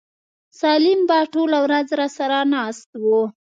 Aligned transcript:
سالم 0.59 0.99
به 1.09 1.17
ټوله 1.33 1.59
ورځ 1.65 1.87
راسره 1.99 2.39
ناست 2.53 2.89
و. 3.03 3.05